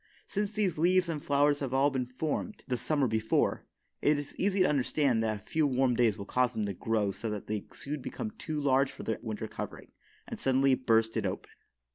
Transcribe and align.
Since 0.25 0.53
these 0.53 0.79
leaves 0.79 1.07
and 1.09 1.23
flowers 1.23 1.59
have 1.59 1.75
all 1.75 1.91
been 1.91 2.07
formed 2.07 2.63
the 2.67 2.75
summer 2.75 3.05
before, 3.07 3.67
it 4.01 4.17
is 4.17 4.35
easy 4.35 4.61
to 4.61 4.65
understand 4.67 5.21
that 5.21 5.35
a 5.43 5.45
few 5.45 5.67
warm 5.67 5.93
days 5.93 6.17
will 6.17 6.25
cause 6.25 6.53
them 6.53 6.65
to 6.65 6.73
grow 6.73 7.11
so 7.11 7.29
that 7.29 7.45
they 7.45 7.67
soon 7.71 8.01
become 8.01 8.31
too 8.31 8.59
large 8.59 8.91
for 8.91 9.03
their 9.03 9.19
winter 9.21 9.47
covering, 9.47 9.91
and 10.27 10.39
suddenly 10.39 10.73
burst 10.73 11.15
it 11.17 11.27
open. 11.27 11.51